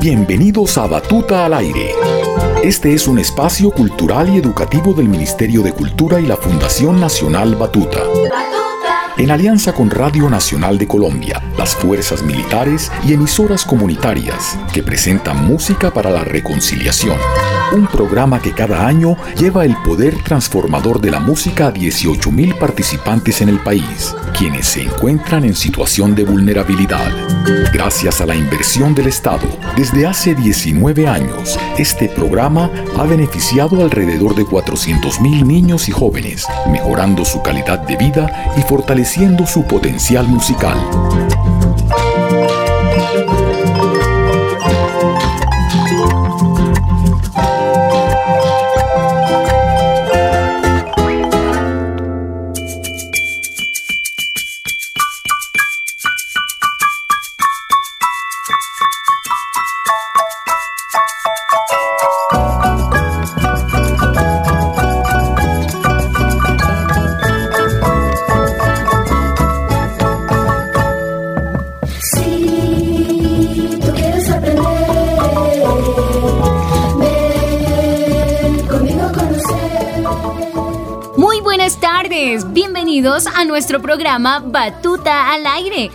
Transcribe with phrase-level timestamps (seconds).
[0.00, 1.92] Bienvenidos a Batuta al Aire.
[2.62, 7.56] Este es un espacio cultural y educativo del Ministerio de Cultura y la Fundación Nacional
[7.56, 8.02] Batuta
[9.18, 15.44] en alianza con Radio Nacional de Colombia, las fuerzas militares y emisoras comunitarias que presentan
[15.44, 17.18] música para la reconciliación.
[17.72, 23.42] Un programa que cada año lleva el poder transformador de la música a 18.000 participantes
[23.42, 27.12] en el país, quienes se encuentran en situación de vulnerabilidad.
[27.72, 34.36] Gracias a la inversión del Estado, desde hace 19 años, este programa ha beneficiado alrededor
[34.36, 39.07] de 400.000 niños y jóvenes, mejorando su calidad de vida y fortaleciendo
[39.46, 40.76] su potencial musical.
[84.08, 84.87] Programa Batuta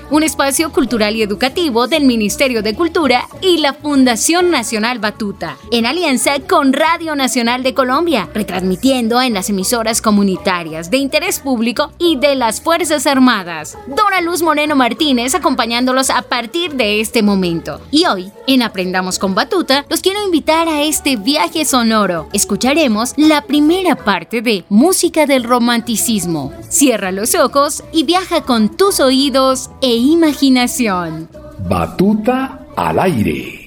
[0.10, 5.86] un espacio cultural y educativo del Ministerio de Cultura y la Fundación Nacional Batuta, en
[5.86, 12.16] alianza con Radio Nacional de Colombia, retransmitiendo en las emisoras comunitarias de interés público y
[12.16, 13.78] de las Fuerzas Armadas.
[13.88, 17.82] Dora Luz Moreno Martínez acompañándolos a partir de este momento.
[17.92, 22.30] Y hoy, en Aprendamos con Batuta, los quiero invitar a este viaje sonoro.
[22.32, 26.54] Escucharemos la primera parte de Música del Romanticismo.
[26.70, 31.30] Cierra los ojos y viaja con tus oídos e imaginación.
[31.68, 33.63] Batuta al aire.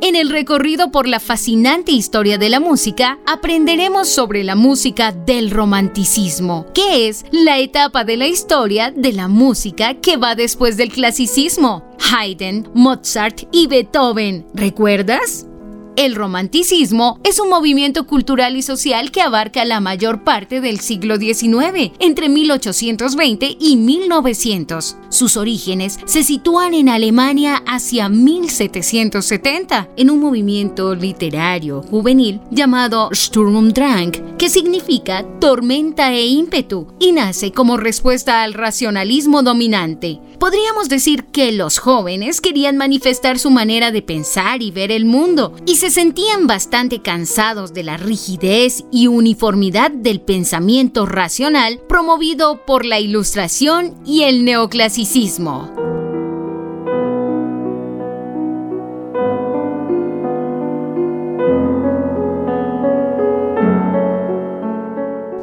[0.00, 5.50] En el recorrido por la fascinante historia de la música, aprenderemos sobre la música del
[5.50, 10.92] romanticismo, que es la etapa de la historia de la música que va después del
[10.92, 11.84] clasicismo.
[12.12, 15.46] Haydn, Mozart y Beethoven, ¿recuerdas?
[15.96, 21.16] El romanticismo es un movimiento cultural y social que abarca la mayor parte del siglo
[21.16, 24.96] XIX, entre 1820 y 1900.
[25.08, 33.56] Sus orígenes se sitúan en Alemania hacia 1770, en un movimiento literario juvenil llamado Sturm
[33.56, 40.20] und Drang, que significa tormenta e ímpetu, y nace como respuesta al racionalismo dominante.
[40.38, 45.54] Podríamos decir que los jóvenes querían manifestar su manera de pensar y ver el mundo,
[45.64, 52.84] y se sentían bastante cansados de la rigidez y uniformidad del pensamiento racional promovido por
[52.84, 55.85] la ilustración y el neoclasicismo.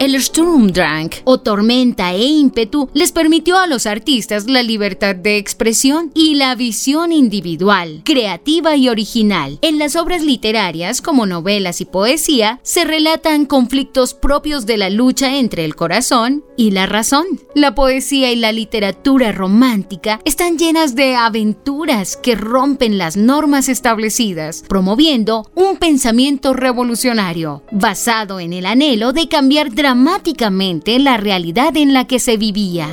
[0.04, 6.12] El Sturmdrang o tormenta e ímpetu les permitió a los artistas la libertad de expresión
[6.14, 9.60] y la visión individual, creativa y original.
[9.62, 15.38] En las obras literarias como novelas y poesía se relatan conflictos propios de la lucha
[15.38, 17.24] entre el corazón y la razón.
[17.56, 24.66] La poesía y la literatura romántica están llenas de aventuras que rompen las normas establecidas,
[24.68, 31.94] promoviendo un pensamiento revolucionario basado en el anhelo de cambiar dramáticamente dramáticamente la realidad en
[31.94, 32.90] la que se vivía.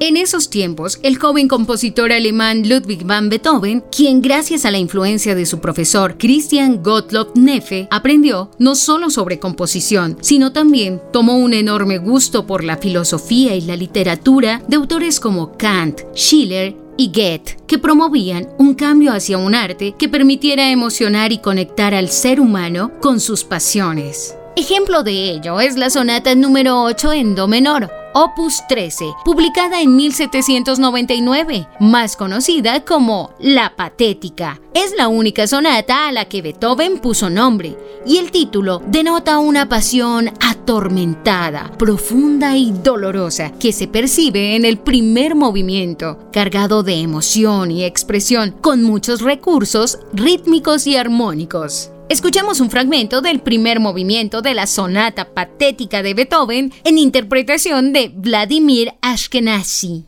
[0.00, 5.34] En esos tiempos, el joven compositor alemán Ludwig van Beethoven, quien gracias a la influencia
[5.34, 11.54] de su profesor Christian Gottlob Neffe aprendió no solo sobre composición, sino también tomó un
[11.54, 17.56] enorme gusto por la filosofía y la literatura de autores como Kant, Schiller y Goethe,
[17.66, 22.92] que promovían un cambio hacia un arte que permitiera emocionar y conectar al ser humano
[23.00, 24.36] con sus pasiones.
[24.56, 29.96] Ejemplo de ello es la sonata número 8 en Do menor, Opus 13, publicada en
[29.96, 34.60] 1799, más conocida como La Patética.
[34.72, 37.76] Es la única sonata a la que Beethoven puso nombre,
[38.06, 44.78] y el título denota una pasión atormentada, profunda y dolorosa que se percibe en el
[44.78, 51.90] primer movimiento, cargado de emoción y expresión, con muchos recursos rítmicos y armónicos.
[52.10, 58.12] Escuchamos un fragmento del primer movimiento de la sonata patética de Beethoven en interpretación de
[58.14, 60.04] Vladimir Ashkenazi.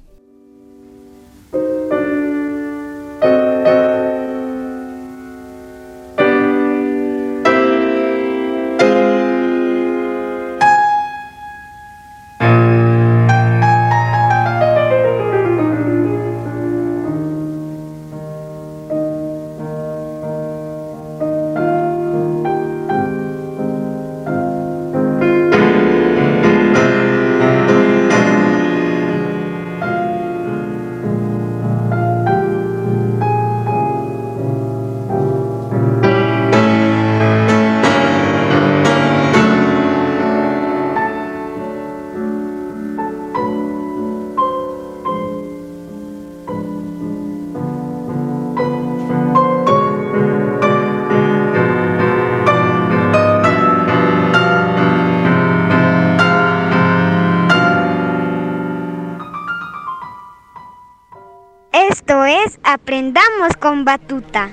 [62.69, 64.51] Aprendamos con Batuta.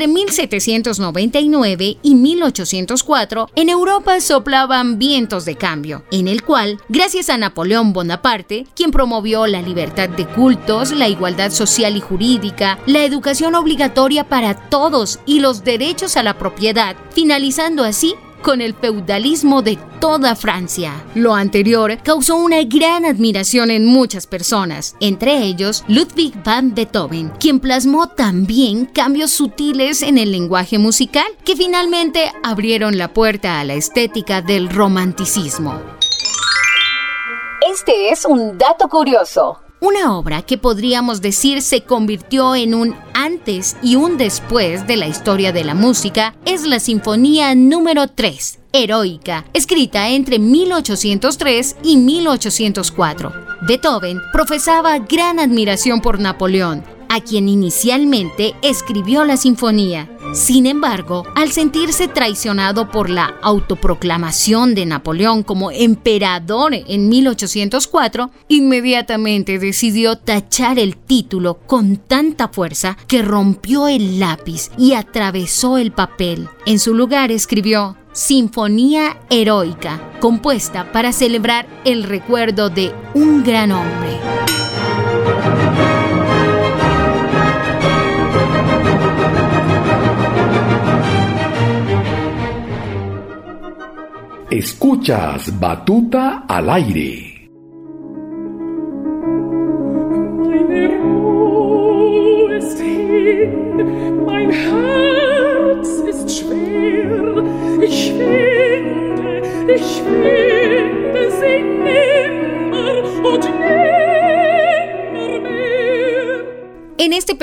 [0.00, 7.36] Entre 1799 y 1804, en Europa soplaban vientos de cambio, en el cual, gracias a
[7.36, 13.54] Napoleón Bonaparte, quien promovió la libertad de cultos, la igualdad social y jurídica, la educación
[13.54, 19.78] obligatoria para todos y los derechos a la propiedad, finalizando así con el feudalismo de
[20.00, 21.04] toda Francia.
[21.14, 27.60] Lo anterior causó una gran admiración en muchas personas, entre ellos Ludwig van Beethoven, quien
[27.60, 33.74] plasmó también cambios sutiles en el lenguaje musical que finalmente abrieron la puerta a la
[33.74, 35.80] estética del romanticismo.
[37.70, 39.60] Este es un dato curioso.
[39.80, 42.94] Una obra que podríamos decir se convirtió en un
[43.24, 48.60] antes y un después de la historia de la música es la Sinfonía número 3,
[48.72, 53.32] Heroica, escrita entre 1803 y 1804.
[53.62, 60.08] Beethoven profesaba gran admiración por Napoleón, a quien inicialmente escribió la sinfonía.
[60.32, 69.58] Sin embargo, al sentirse traicionado por la autoproclamación de Napoleón como emperador en 1804, inmediatamente
[69.58, 76.48] decidió tachar el título con tanta fuerza que rompió el lápiz y atravesó el papel.
[76.64, 84.10] En su lugar escribió Sinfonía Heroica, compuesta para celebrar el recuerdo de un gran hombre.
[94.60, 97.29] Escuchas Batuta al aire.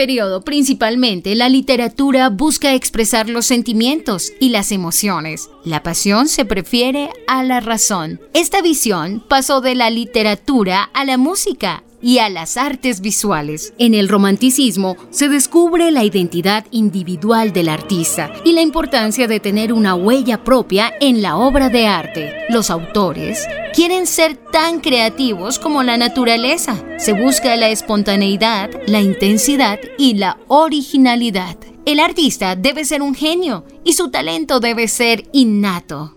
[0.07, 5.49] Periodo, principalmente, la literatura busca expresar los sentimientos y las emociones.
[5.65, 8.21] La pasión se prefiere a la razón.
[8.33, 13.73] Esta visión pasó de la literatura a la música y a las artes visuales.
[13.77, 19.73] En el romanticismo se descubre la identidad individual del artista y la importancia de tener
[19.73, 22.33] una huella propia en la obra de arte.
[22.49, 26.75] Los autores quieren ser tan creativos como la naturaleza.
[26.97, 31.57] Se busca la espontaneidad, la intensidad y la originalidad.
[31.85, 36.16] El artista debe ser un genio y su talento debe ser innato.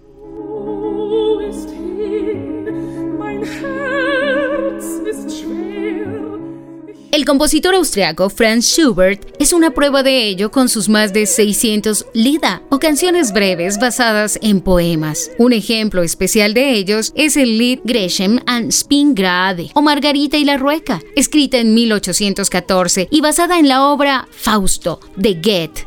[7.12, 12.06] El compositor austriaco Franz Schubert es una prueba de ello con sus más de 600
[12.14, 15.32] Lieder o canciones breves basadas en poemas.
[15.36, 20.56] Un ejemplo especial de ellos es el Lied Gresham and Spingrade o Margarita y la
[20.56, 25.86] Rueca, escrita en 1814 y basada en la obra Fausto de Goethe.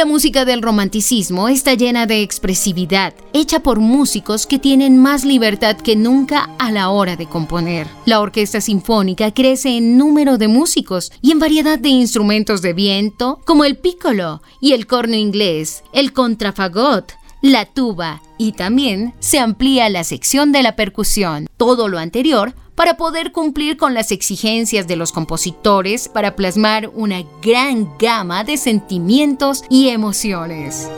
[0.00, 5.76] La música del romanticismo está llena de expresividad, hecha por músicos que tienen más libertad
[5.76, 7.86] que nunca a la hora de componer.
[8.06, 13.40] La orquesta sinfónica crece en número de músicos y en variedad de instrumentos de viento,
[13.44, 19.90] como el piccolo y el corno inglés, el contrafagot, la tuba y también se amplía
[19.90, 21.46] la sección de la percusión.
[21.58, 27.22] Todo lo anterior para poder cumplir con las exigencias de los compositores para plasmar una
[27.42, 30.88] gran gama de sentimientos y emociones.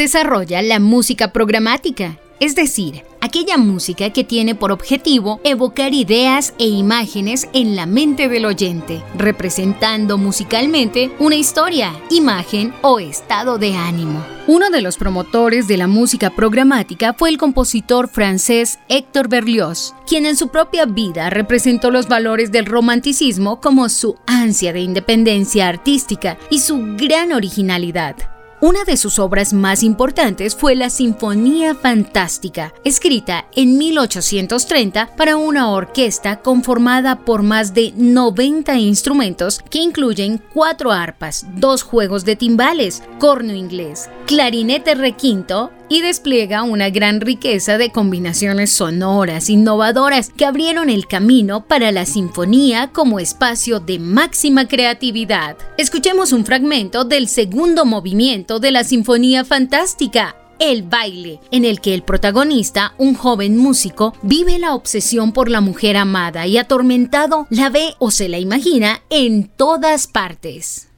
[0.00, 6.68] Desarrolla la música programática, es decir, aquella música que tiene por objetivo evocar ideas e
[6.68, 14.24] imágenes en la mente del oyente, representando musicalmente una historia, imagen o estado de ánimo.
[14.46, 20.24] Uno de los promotores de la música programática fue el compositor francés Héctor Berlioz, quien
[20.24, 26.38] en su propia vida representó los valores del romanticismo como su ansia de independencia artística
[26.48, 28.39] y su gran originalidad.
[28.62, 35.70] Una de sus obras más importantes fue la Sinfonía Fantástica, escrita en 1830 para una
[35.70, 43.02] orquesta conformada por más de 90 instrumentos que incluyen cuatro arpas, dos juegos de timbales,
[43.18, 50.88] corno inglés, clarinete requinto y despliega una gran riqueza de combinaciones sonoras innovadoras que abrieron
[50.88, 55.58] el camino para la sinfonía como espacio de máxima creatividad.
[55.76, 61.94] Escuchemos un fragmento del segundo movimiento de la Sinfonía Fantástica, el baile, en el que
[61.94, 67.68] el protagonista, un joven músico, vive la obsesión por la mujer amada y atormentado la
[67.68, 70.89] ve o se la imagina en todas partes.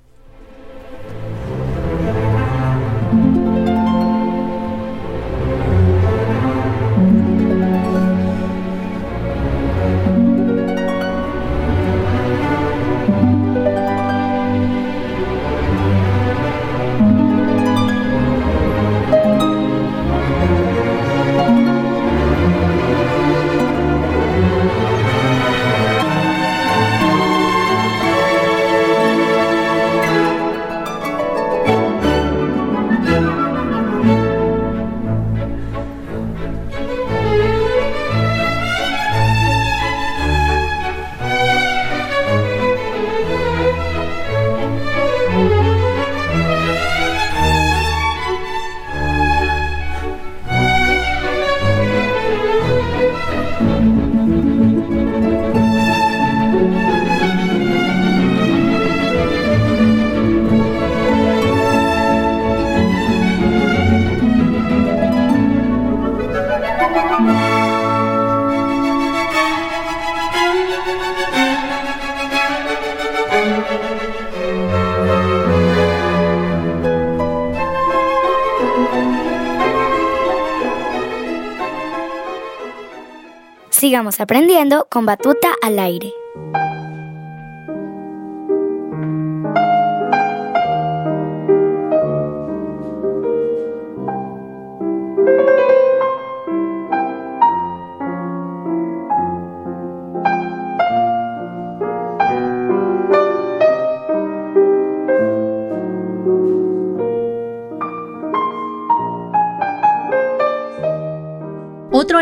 [84.03, 86.13] Sigamos aprendiendo con Batuta al aire.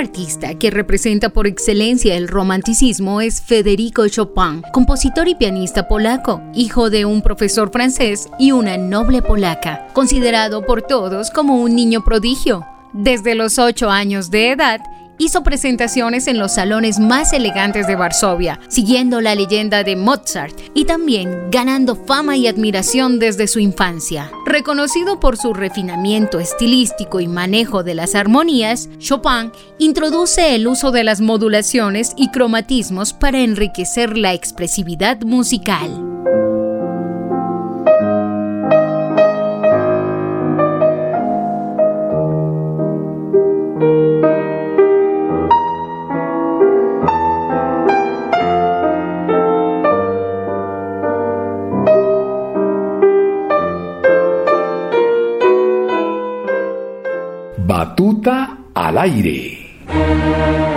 [0.00, 6.90] Artista que representa por excelencia el romanticismo es Federico Chopin, compositor y pianista polaco, hijo
[6.90, 12.66] de un profesor francés y una noble polaca, considerado por todos como un niño prodigio.
[12.92, 14.80] Desde los 8 años de edad,
[15.20, 20.86] hizo presentaciones en los salones más elegantes de Varsovia, siguiendo la leyenda de Mozart y
[20.86, 24.30] también ganando fama y admiración desde su infancia.
[24.46, 31.04] Reconocido por su refinamiento estilístico y manejo de las armonías, Chopin introduce el uso de
[31.04, 36.19] las modulaciones y cromatismos para enriquecer la expresividad musical.
[58.80, 60.69] Al aire.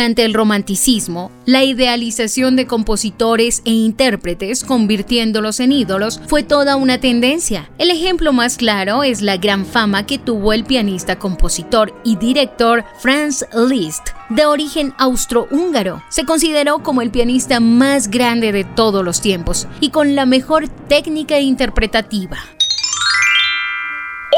[0.00, 6.98] Durante el romanticismo, la idealización de compositores e intérpretes, convirtiéndolos en ídolos, fue toda una
[6.98, 7.68] tendencia.
[7.76, 12.82] El ejemplo más claro es la gran fama que tuvo el pianista, compositor y director
[12.98, 16.02] Franz Liszt, de origen austrohúngaro.
[16.08, 20.66] Se consideró como el pianista más grande de todos los tiempos y con la mejor
[20.88, 22.38] técnica interpretativa.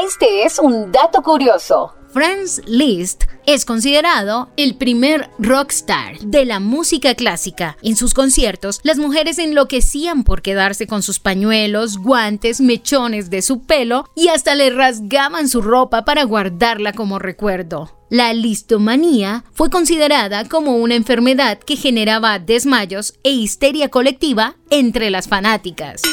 [0.05, 2.02] Este es un dato curioso.
[2.13, 7.75] Franz Liszt es considerado el primer rockstar de la música clásica.
[7.81, 13.63] En sus conciertos, las mujeres enloquecían por quedarse con sus pañuelos, guantes, mechones de su
[13.63, 17.97] pelo y hasta le rasgaban su ropa para guardarla como recuerdo.
[18.11, 25.27] La listomanía fue considerada como una enfermedad que generaba desmayos e histeria colectiva entre las
[25.27, 26.03] fanáticas.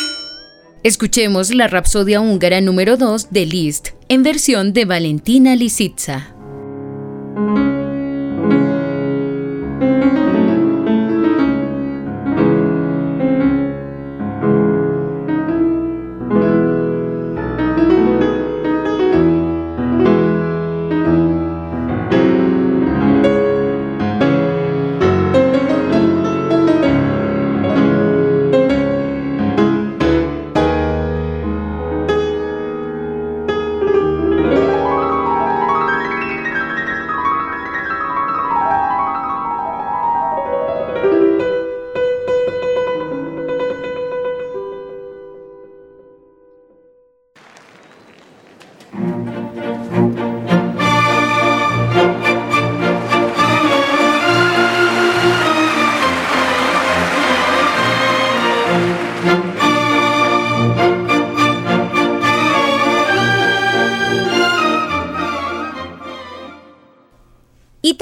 [0.83, 6.35] Escuchemos la Rapsodia húngara número 2 de Liszt, en versión de Valentina Lisitsa.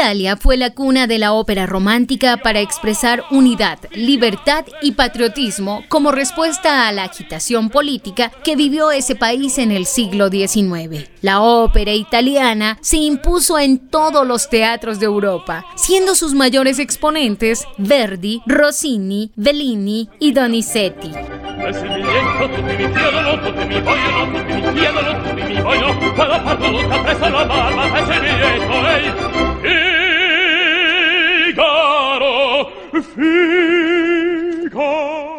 [0.08, 6.12] Italia fue la cuna de la ópera romántica para expresar unidad, libertad y patriotismo como
[6.12, 11.10] respuesta a la agitación política que vivió ese país en el siglo XIX.
[11.20, 17.66] La ópera italiana se impuso en todos los teatros de Europa, siendo sus mayores exponentes
[17.76, 21.10] Verdi, Rossini, Bellini y Donizetti.
[21.68, 25.60] sempre se mi rientro tutti mi chiedono tutti mi vogliono tutti mi chiedono tutti mi
[25.60, 29.12] vogliono ma la parvolucca presso la barba fece dietro lei
[31.44, 32.70] Figaro
[34.62, 35.37] Figaro.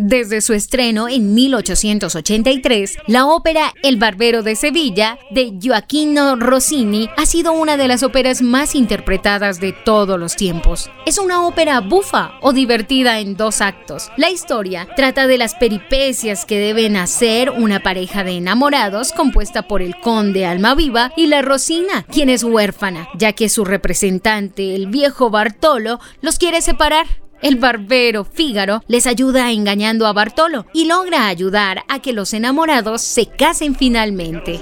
[0.00, 7.26] Desde su estreno en 1883, la ópera El Barbero de Sevilla de Gioacchino Rossini ha
[7.26, 10.88] sido una de las óperas más interpretadas de todos los tiempos.
[11.04, 14.12] Es una ópera bufa o divertida en dos actos.
[14.16, 19.82] La historia trata de las peripecias que deben hacer una pareja de enamorados compuesta por
[19.82, 25.30] el conde Almaviva y la Rosina, quien es huérfana, ya que su representante, el viejo
[25.30, 27.08] Bartolo, los quiere separar.
[27.40, 33.00] El barbero Fígaro les ayuda engañando a Bartolo y logra ayudar a que los enamorados
[33.02, 34.60] se casen finalmente.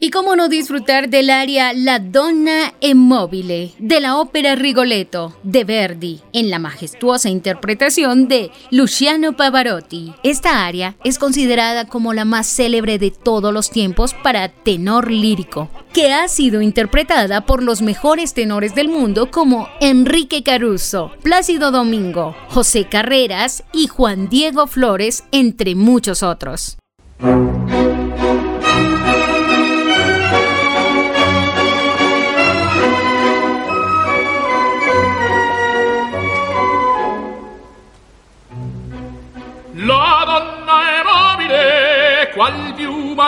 [0.00, 6.20] Y cómo no disfrutar del aria La Donna Immobile de la ópera Rigoletto de Verdi
[6.32, 10.14] en la majestuosa interpretación de Luciano Pavarotti.
[10.22, 15.68] Esta aria es considerada como la más célebre de todos los tiempos para tenor lírico,
[15.92, 22.36] que ha sido interpretada por los mejores tenores del mundo como Enrique Caruso, Plácido Domingo,
[22.50, 26.78] José Carreras y Juan Diego Flores, entre muchos otros.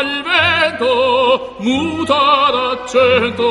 [0.01, 3.47] Al vento, muta d'accento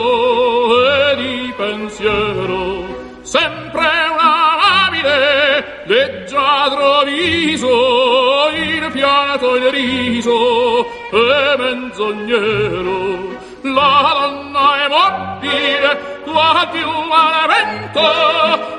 [0.84, 2.98] e di pensiero.
[3.22, 13.38] Sempre una amabile, leggiadro viso, il fiato il riso e menzognero.
[13.62, 18.79] La donna è mobile, qual piuma al vento,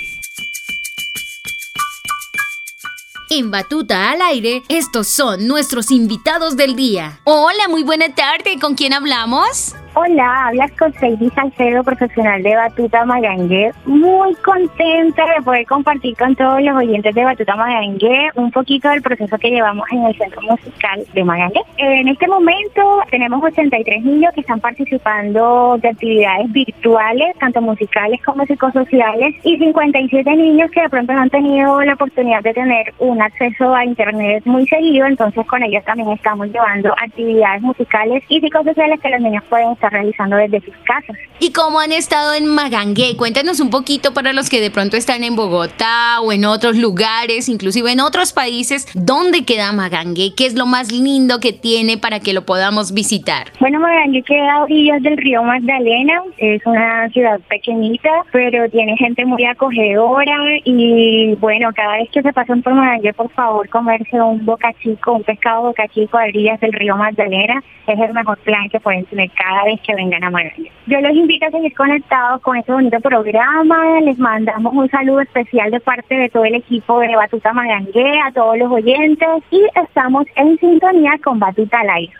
[3.33, 7.21] En Batuta al aire, estos son nuestros invitados del día.
[7.23, 8.59] Hola, muy buena tarde.
[8.59, 9.73] ¿Con quién hablamos?
[9.93, 13.73] Hola, hablas con Seidy Salcedo, profesional de Batuta Magangue.
[13.85, 19.01] Muy contenta de poder compartir con todos los oyentes de Batuta Magangue un poquito del
[19.01, 21.59] proceso que llevamos en el Centro Musical de Magangue.
[21.75, 28.45] En este momento tenemos 83 niños que están participando de actividades virtuales, tanto musicales como
[28.45, 33.75] psicosociales, y 57 niños que de pronto han tenido la oportunidad de tener un acceso
[33.75, 39.09] a Internet muy seguido, entonces con ellos también estamos llevando actividades musicales y psicosociales que
[39.09, 41.17] los niños pueden está realizando desde sus casas.
[41.39, 43.17] ¿Y cómo han estado en Magangué?
[43.17, 47.49] Cuéntanos un poquito para los que de pronto están en Bogotá o en otros lugares,
[47.49, 50.33] inclusive en otros países, ¿dónde queda Magangué?
[50.37, 53.47] ¿Qué es lo más lindo que tiene para que lo podamos visitar?
[53.59, 59.25] Bueno, Magangué queda a orillas del río Magdalena, es una ciudad pequeñita, pero tiene gente
[59.25, 64.45] muy acogedora y bueno, cada vez que se pasan por Magangué, por favor, comerse un
[64.45, 68.69] boca chico, un pescado boca chico a orillas del río Magdalena, es el mejor plan
[68.69, 70.71] que pueden tener cada vez que vengan a Magallanes.
[70.87, 74.01] Yo los invito a seguir conectados con este bonito programa.
[74.01, 78.31] Les mandamos un saludo especial de parte de todo el equipo de Batuta Magangue, a
[78.31, 82.13] todos los oyentes y estamos en sintonía con Batuta Live.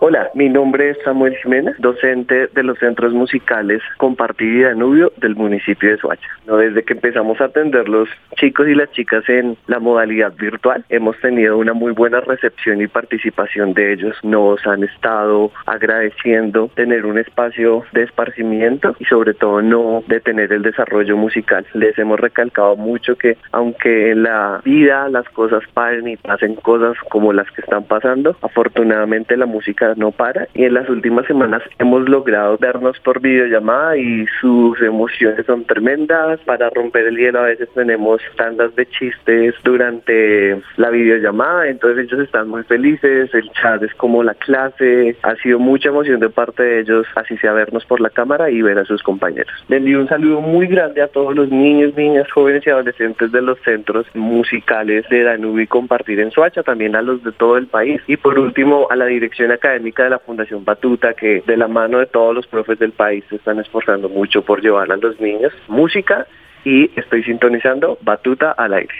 [0.00, 5.34] Hola, mi nombre es Samuel Jiménez, docente de los centros musicales Compartir y Danubio del
[5.34, 6.28] municipio de Soacha.
[6.46, 11.18] Desde que empezamos a atender los chicos y las chicas en la modalidad virtual, hemos
[11.18, 14.14] tenido una muy buena recepción y participación de ellos.
[14.22, 20.62] Nos han estado agradeciendo tener un espacio de esparcimiento y sobre todo no detener el
[20.62, 21.66] desarrollo musical.
[21.74, 26.96] Les hemos recalcado mucho que aunque en la vida las cosas paren y pasen cosas
[27.10, 31.62] como las que están pasando, afortunadamente la música no para y en las últimas semanas
[31.78, 36.40] hemos logrado vernos por videollamada y sus emociones son tremendas.
[36.40, 42.20] Para romper el hielo a veces tenemos tandas de chistes durante la videollamada, entonces ellos
[42.20, 46.62] están muy felices, el chat es como la clase, ha sido mucha emoción de parte
[46.62, 49.52] de ellos, así sea vernos por la cámara y ver a sus compañeros.
[49.68, 53.42] Le envío un saludo muy grande a todos los niños, niñas, jóvenes y adolescentes de
[53.42, 57.66] los centros musicales de Danubio y Compartir en Suacha, también a los de todo el
[57.66, 61.68] país y por último a la dirección académica de la Fundación Batuta, que de la
[61.68, 65.18] mano de todos los profes del país se están esforzando mucho por llevar a los
[65.20, 66.26] niños música
[66.64, 68.94] y estoy sintonizando Batuta al aire.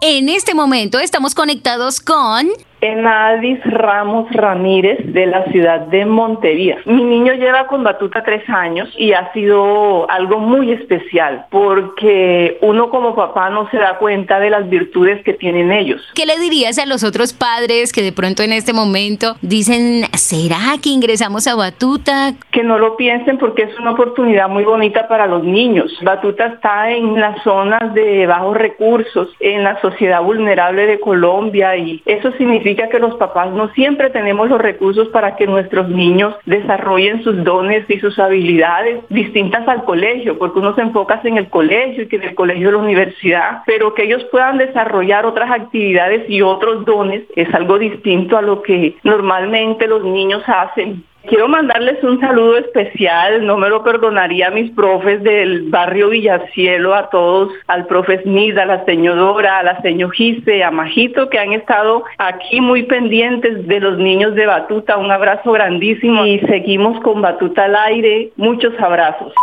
[0.00, 2.48] En este momento estamos conectados con
[2.80, 6.78] Enadis Ramos Ramírez de la ciudad de Montería.
[6.86, 12.88] Mi niño lleva con batuta tres años y ha sido algo muy especial porque uno
[12.90, 16.00] como papá no se da cuenta de las virtudes que tienen ellos.
[16.14, 20.76] ¿Qué le dirías a los otros padres que de pronto en este momento dicen, ¿será
[20.82, 22.32] que ingresamos a batuta?
[22.50, 25.92] Que no lo piensen porque es una oportunidad muy bonita para los niños.
[26.02, 32.02] Batuta está en las zonas de bajos recursos, en la sociedad vulnerable de Colombia y
[32.06, 37.22] eso significa que los papás no siempre tenemos los recursos para que nuestros niños desarrollen
[37.22, 42.04] sus dones y sus habilidades distintas al colegio, porque uno se enfoca en el colegio
[42.04, 46.28] y que en el colegio es la universidad, pero que ellos puedan desarrollar otras actividades
[46.28, 52.02] y otros dones es algo distinto a lo que normalmente los niños hacen Quiero mandarles
[52.02, 57.52] un saludo especial, no me lo perdonaría a mis profes del barrio Villacielo, a todos,
[57.66, 62.04] al profe Smith, a la señora a la señor Gise, a Majito, que han estado
[62.16, 64.96] aquí muy pendientes de los niños de Batuta.
[64.96, 68.30] Un abrazo grandísimo y seguimos con Batuta al aire.
[68.36, 69.34] Muchos abrazos.